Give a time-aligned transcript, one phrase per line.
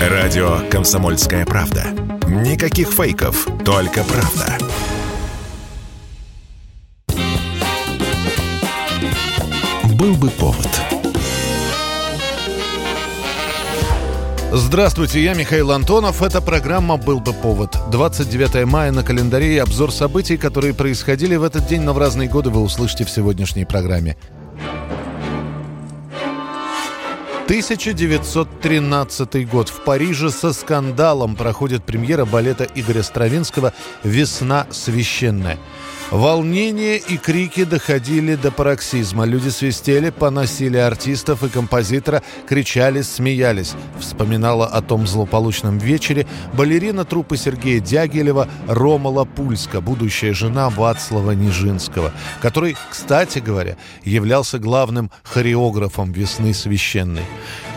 [0.00, 1.84] Радио «Комсомольская правда».
[2.26, 4.56] Никаких фейков, только правда.
[9.98, 10.70] Был бы повод.
[14.50, 16.22] Здравствуйте, я Михаил Антонов.
[16.22, 17.76] Эта программа «Был бы повод».
[17.90, 22.26] 29 мая на календаре и обзор событий, которые происходили в этот день, но в разные
[22.26, 24.16] годы вы услышите в сегодняшней программе.
[27.50, 29.70] 1913 год.
[29.70, 33.72] В Париже со скандалом проходит премьера балета Игоря Стравинского
[34.04, 35.58] «Весна священная».
[36.10, 39.24] Волнение и крики доходили до пароксизма.
[39.24, 43.74] Люди свистели, поносили артистов и композитора, кричали, смеялись.
[44.00, 52.12] Вспоминала о том злополучном вечере балерина труппы Сергея Дягилева Ромала Пульска, будущая жена Вацлава Нижинского,
[52.42, 57.22] который, кстати говоря, являлся главным хореографом «Весны священной».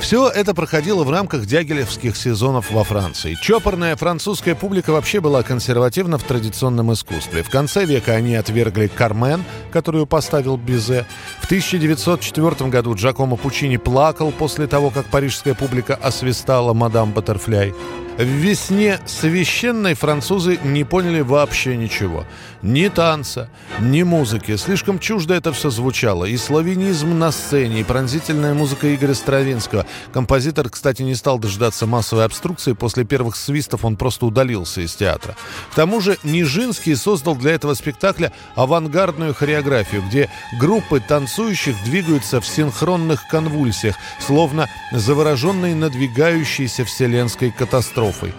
[0.00, 3.36] Все это проходило в рамках дягилевских сезонов во Франции.
[3.40, 7.42] Чопорная французская публика вообще была консервативна в традиционном искусстве.
[7.42, 11.06] В конце века они отвергли «Кармен», которую поставил Бизе.
[11.40, 17.74] В 1904 году Джакомо Пучини плакал после того, как парижская публика освистала «Мадам Баттерфляй».
[18.18, 22.26] В весне священной французы не поняли вообще ничего.
[22.62, 24.54] Ни танца, ни музыки.
[24.54, 26.26] Слишком чуждо это все звучало.
[26.26, 29.84] И славянизм на сцене, и пронзительная музыка Игоря Стравинского.
[30.12, 32.74] Композитор, кстати, не стал дожидаться массовой обструкции.
[32.74, 35.34] После первых свистов он просто удалился из театра.
[35.72, 42.46] К тому же Нижинский создал для этого спектакля авангардную хореографию, где группы танцующих двигаются в
[42.46, 48.32] синхронных конвульсиях, словно завороженные надвигающейся вселенской катастрофой.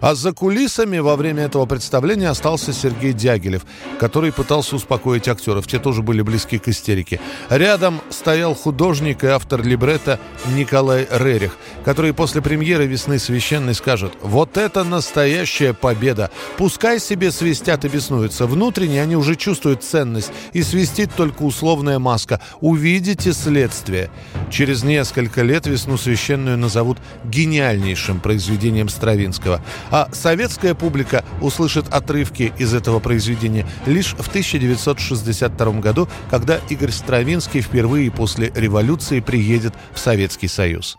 [0.00, 3.62] А за кулисами во время этого представления остался Сергей Дягилев,
[3.98, 5.66] который пытался успокоить актеров.
[5.66, 7.20] Те тоже были близки к истерике.
[7.50, 10.18] Рядом стоял художник и автор либретто
[10.54, 16.30] Николай Рерих, который после премьеры «Весны священной» скажет «Вот это настоящая победа!
[16.56, 18.46] Пускай себе свистят и беснуются.
[18.46, 22.40] Внутренне они уже чувствуют ценность, и свистит только условная маска.
[22.60, 24.10] Увидите следствие».
[24.50, 32.74] Через несколько лет «Весну священную» назовут гениальнейшим произведением Стравинского– а советская публика услышит отрывки из
[32.74, 40.48] этого произведения лишь в 1962 году, когда Игорь Стравинский впервые после революции приедет в Советский
[40.48, 40.98] Союз.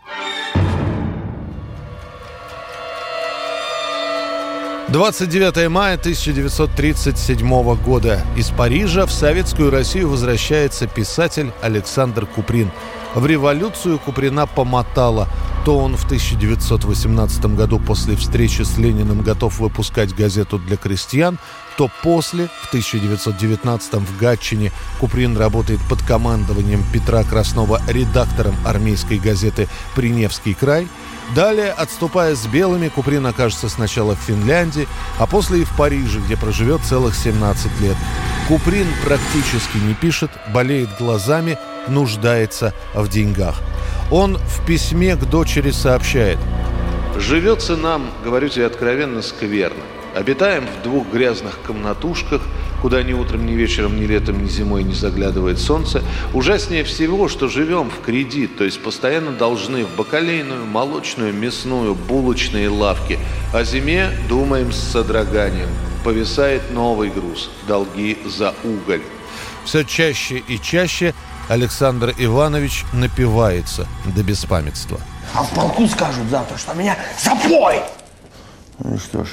[4.91, 8.19] 29 мая 1937 года.
[8.35, 12.69] Из Парижа в Советскую Россию возвращается писатель Александр Куприн.
[13.13, 15.27] В революцию Куприна помотала.
[15.66, 21.38] То он в 1918 году после встречи с Лениным готов выпускать газету для крестьян,
[21.77, 29.67] то после, в 1919 в Гатчине, Куприн работает под командованием Петра Краснова редактором армейской газеты
[29.95, 30.88] «Приневский край»,
[31.35, 36.35] Далее, отступая с белыми, Куприн окажется сначала в Финляндии, а после и в Париже, где
[36.35, 37.95] проживет целых 17 лет.
[38.49, 43.61] Куприн практически не пишет, болеет глазами, нуждается в деньгах.
[44.11, 46.37] Он в письме к дочери сообщает.
[47.17, 49.83] «Живется нам, говорю тебе откровенно, скверно.
[50.15, 52.41] Обитаем в двух грязных комнатушках,
[52.81, 56.03] куда ни утром, ни вечером, ни летом, ни зимой не заглядывает солнце.
[56.33, 62.67] Ужаснее всего, что живем в кредит, то есть постоянно должны в бакалейную, молочную, мясную, булочные
[62.67, 63.19] лавки.
[63.53, 65.69] О зиме думаем с содроганием.
[66.03, 69.03] Повисает новый груз– долги за уголь.
[69.63, 71.13] Все чаще и чаще
[71.51, 73.85] Александр Иванович напивается
[74.16, 75.01] до беспамятства.
[75.35, 77.81] А в полку скажут завтра, что меня запой!
[78.79, 79.28] Ну что ж,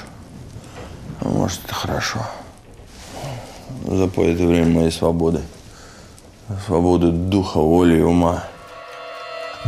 [1.21, 2.19] может, это хорошо.
[3.87, 5.43] Запой это время моей свободы.
[6.67, 8.43] Свободы духа, воли и ума.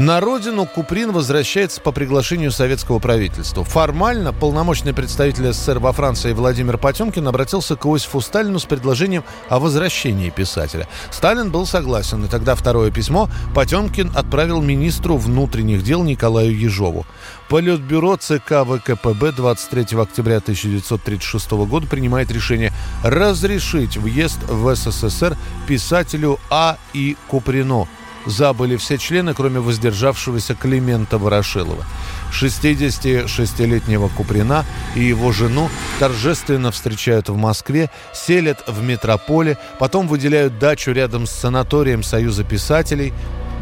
[0.00, 3.64] На родину Куприн возвращается по приглашению советского правительства.
[3.64, 9.58] Формально полномочный представитель СССР во Франции Владимир Потемкин обратился к Иосифу Сталину с предложением о
[9.58, 10.88] возвращении писателя.
[11.10, 17.04] Сталин был согласен, и тогда второе письмо Потемкин отправил министру внутренних дел Николаю Ежову.
[17.50, 22.72] Политбюро ЦК ВКПБ 23 октября 1936 года принимает решение
[23.04, 25.36] разрешить въезд в СССР
[25.68, 26.78] писателю А.
[26.94, 27.18] И.
[27.28, 27.86] Куприну–
[28.26, 31.84] забыли все члены, кроме воздержавшегося Климента Ворошилова.
[32.32, 34.64] 66-летнего Куприна
[34.94, 35.68] и его жену
[35.98, 43.12] торжественно встречают в Москве, селят в метрополе, потом выделяют дачу рядом с санаторием Союза писателей.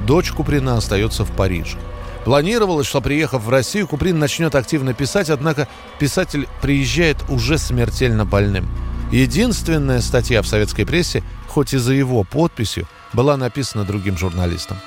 [0.06, 1.78] Дочь Куприна остается в Париже.
[2.24, 5.66] Планировалось, что приехав в Россию, Куприн начнет активно писать, однако
[5.98, 8.68] писатель приезжает уже смертельно больным.
[9.10, 14.78] Единственная статья в советской прессе, хоть и за его подписью, была написана другим журналистом.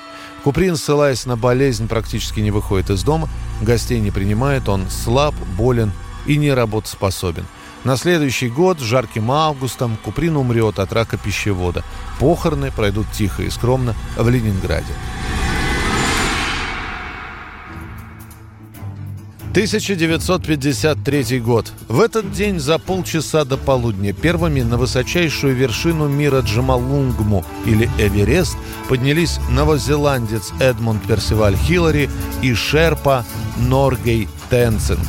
[0.44, 3.28] Куприн, ссылаясь на болезнь, практически не выходит из дома.
[3.60, 5.92] гостей не принимает, он слаб, болен
[6.26, 7.46] и не работоспособен.
[7.84, 11.82] На следующий год, жарким августом, Куприн умрет от рака пищевода.
[12.20, 14.92] Похороны пройдут тихо и скромно в Ленинграде.
[19.52, 21.70] 1953 год.
[21.86, 28.56] В этот день за полчаса до полудня первыми на высочайшую вершину мира Джамалунгму или Эверест
[28.88, 32.08] поднялись новозеландец Эдмунд Персиваль Хиллари
[32.40, 33.26] и шерпа
[33.58, 35.00] Норгей Тенцинг.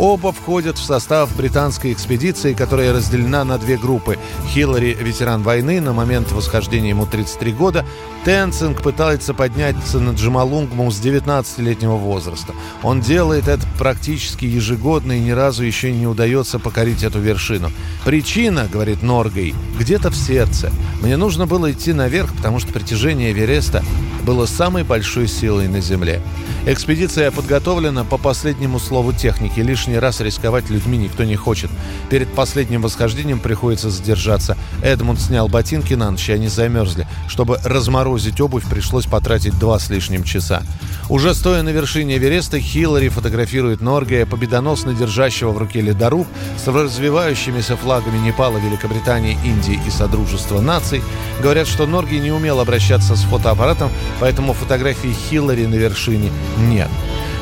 [0.00, 4.18] Оба входят в состав британской экспедиции, которая разделена на две группы.
[4.48, 7.84] Хиллари– ветеран войны, на момент восхождения ему 33 года.
[8.24, 12.54] Тенцинг пытается подняться на Джамалунгму с 19-летнего возраста.
[12.82, 17.70] Он делает это практически ежегодно и ни разу еще не удается покорить эту вершину.
[18.06, 20.72] Причина, говорит Норгей, где-то в сердце.
[21.02, 23.84] Мне нужно было идти наверх, потому что притяжение Эвереста
[24.22, 26.20] было самой большой силой на Земле.
[26.66, 29.60] Экспедиция подготовлена по последнему слову техники.
[29.60, 31.70] Лишний раз рисковать людьми никто не хочет.
[32.10, 34.56] Перед последним восхождением приходится задержаться.
[34.82, 37.06] Эдмунд снял ботинки на ночь, и они замерзли.
[37.28, 40.62] Чтобы разморозить обувь, пришлось потратить два с лишним часа.
[41.08, 46.28] Уже стоя на вершине Эвереста, Хиллари фотографирует Норгея, победоносно держащего в руке ледоруб,
[46.62, 51.02] с развивающимися флагами Непала, Великобритании, Индии и Содружества наций.
[51.42, 56.88] Говорят, что Норгей не умел обращаться с фотоаппаратом, поэтому фотографии Хиллари на вершине нет.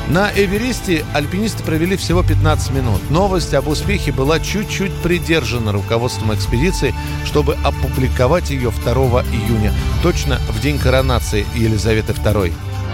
[0.09, 2.99] На Эвересте альпинисты провели всего 15 минут.
[3.11, 6.95] Новость об успехе была чуть-чуть придержана руководством экспедиции,
[7.25, 8.93] чтобы опубликовать ее 2
[9.31, 9.71] июня,
[10.01, 12.53] точно в день коронации Елизаветы II.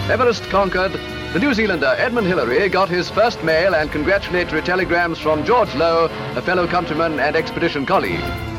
[0.10, 0.92] Everest conquered.
[1.34, 6.10] The New Zealander Edmund Hillary got his first mail and congratulatory telegrams from George Lowe,
[6.36, 8.55] a fellow countryman and expedition colleague.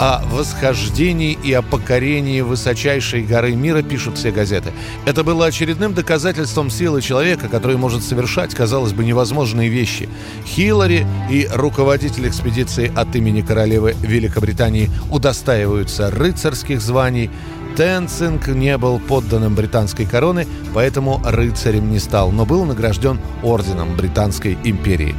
[0.00, 4.72] О восхождении и о покорении высочайшей горы мира пишут все газеты.
[5.04, 10.08] Это было очередным доказательством силы человека, который может совершать, казалось бы, невозможные вещи.
[10.46, 17.28] Хиллари и руководитель экспедиции от имени королевы Великобритании удостаиваются рыцарских званий.
[17.76, 24.56] Тенцинг не был подданным британской короны, поэтому рыцарем не стал, но был награжден орденом Британской
[24.64, 25.14] империи.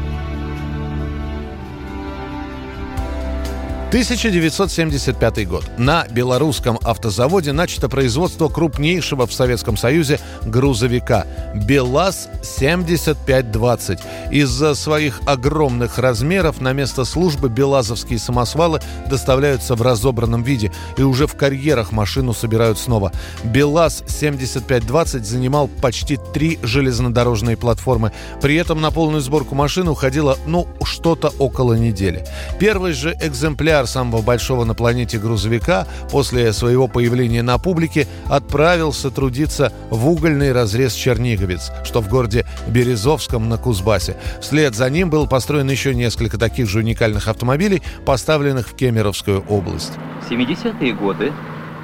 [3.91, 5.65] 1975 год.
[5.77, 11.27] На белорусском автозаводе начато производство крупнейшего в Советском Союзе грузовика
[11.67, 13.99] БелАЗ-7520.
[14.31, 18.79] Из-за своих огромных размеров на место службы белазовские самосвалы
[19.09, 23.11] доставляются в разобранном виде, и уже в карьерах машину собирают снова.
[23.43, 28.13] БелАЗ-7520 занимал почти три железнодорожные платформы.
[28.41, 32.25] При этом на полную сборку машины уходило, ну, что-то около недели.
[32.57, 39.09] Первый же экземпляр экземпляр самого большого на планете грузовика после своего появления на публике отправился
[39.09, 44.15] трудиться в угольный разрез Черниговец, что в городе Березовском на Кузбассе.
[44.41, 49.93] Вслед за ним был построен еще несколько таких же уникальных автомобилей, поставленных в Кемеровскую область.
[50.27, 51.31] В 70-е годы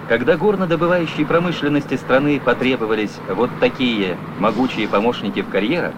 [0.08, 5.92] когда горнодобывающей промышленности страны потребовались вот такие могучие помощники в карьерах,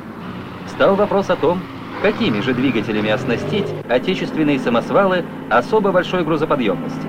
[0.74, 1.62] стал вопрос о том,
[2.02, 7.08] Какими же двигателями оснастить отечественные самосвалы особо большой грузоподъемности?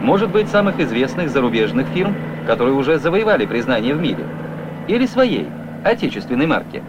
[0.00, 2.16] Может быть, самых известных зарубежных фирм,
[2.46, 4.24] которые уже завоевали признание в мире?
[4.86, 5.48] Или своей,
[5.84, 6.84] отечественной марки?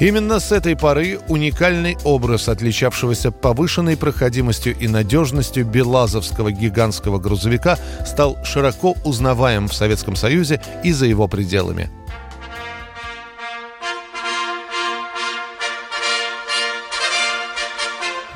[0.00, 8.38] Именно с этой поры уникальный образ, отличавшегося повышенной проходимостью и надежностью белазовского гигантского грузовика, стал
[8.44, 11.90] широко узнаваем в Советском Союзе и за его пределами.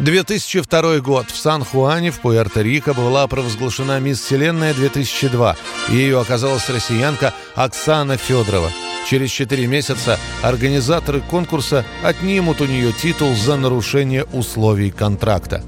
[0.05, 1.31] 2002 год.
[1.31, 5.57] В Сан-Хуане в Пуэрто-Рико была провозглашена «Мисс Вселенная-2002».
[5.89, 8.71] Ею оказалась россиянка Оксана Федорова.
[9.09, 15.65] Через четыре месяца организаторы конкурса отнимут у нее титул за нарушение условий контракта.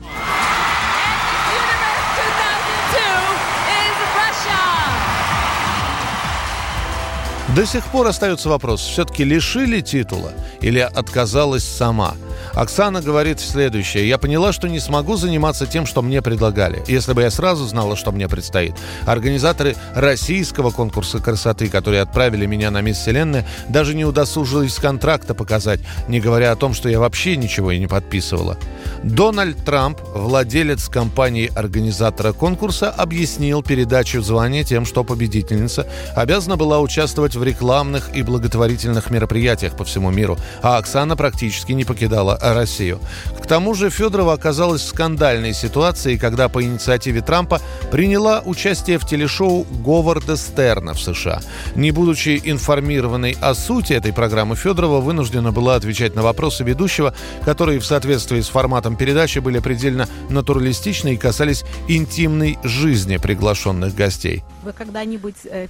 [7.55, 12.14] До сих пор остается вопрос, все-таки лишили титула или отказалась сама–
[12.57, 14.09] Оксана говорит следующее.
[14.09, 16.83] «Я поняла, что не смогу заниматься тем, что мне предлагали.
[16.89, 18.75] Если бы я сразу знала, что мне предстоит.
[19.05, 25.81] Организаторы российского конкурса красоты, которые отправили меня на Мисс Вселенная, даже не удосужились контракта показать,
[26.09, 28.57] не говоря о том, что я вообще ничего и не подписывала».
[29.03, 37.45] Дональд Трамп, владелец компании-организатора конкурса, объяснил передачу звания тем, что победительница обязана была участвовать в
[37.45, 43.00] рекламных и благотворительных мероприятиях по всему миру, а Оксана практически не покидала Россию.
[43.41, 47.61] К тому же Федорова оказалась в скандальной ситуации, когда по инициативе Трампа
[47.93, 51.41] приняла участие в телешоу Говарда Стерна в США.
[51.76, 57.79] Не будучи информированной о сути этой программы, Федорова вынуждена была отвечать на вопросы ведущего, которые
[57.79, 64.43] в соответствии с форматом передачи были предельно натуралистичны и касались интимной жизни приглашенных гостей.
[64.65, 65.69] Вы когда-нибудь э,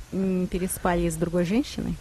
[0.51, 1.95] переспали с другой женщиной?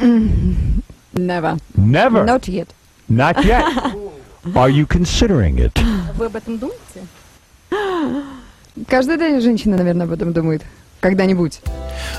[0.00, 1.60] Never.
[1.76, 2.24] Never.
[2.24, 2.68] Not yet.
[3.08, 3.64] Not yet.
[4.44, 5.78] Are you considering it?
[6.16, 7.06] Вы об этом думаете?
[8.88, 10.62] Каждая день женщина, наверное, об этом думает.
[11.00, 11.60] Когда-нибудь.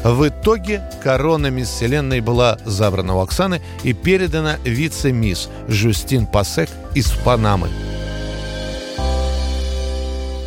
[0.04, 7.12] В итоге корона мисс Вселенной была забрана у Оксаны и передана вице-мисс Жюстин Пасек из
[7.12, 7.70] Панамы.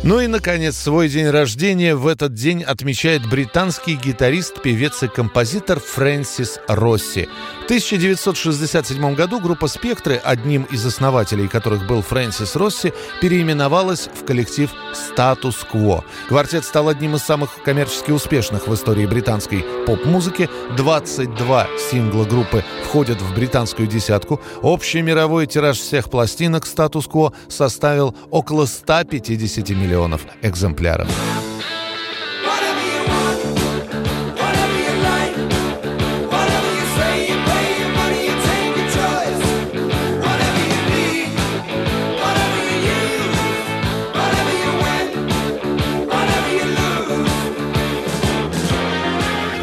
[0.03, 5.79] Ну и, наконец, свой день рождения в этот день отмечает британский гитарист, певец и композитор
[5.79, 7.27] Фрэнсис Росси.
[7.65, 14.69] В 1967 году группа «Спектры», одним из основателей которых был Фрэнсис Росси, переименовалась в коллектив
[14.93, 16.05] «Статус-кво».
[16.27, 20.47] Квартет стал одним из самых коммерчески успешных в истории британской поп-музыки.
[20.77, 24.39] 22 сингла группы входят в британскую десятку.
[24.61, 31.07] Общий мировой тираж всех пластинок «Статус-кво» составил около 150 миллионов экземпляров.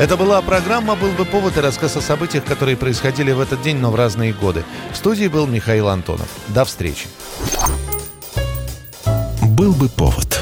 [0.03, 3.77] Это была программа «Был бы повод» и рассказ о событиях, которые происходили в этот день,
[3.77, 4.65] но в разные годы.
[4.91, 6.27] В студии был Михаил Антонов.
[6.49, 7.07] До встречи.
[9.43, 10.42] «Был бы повод»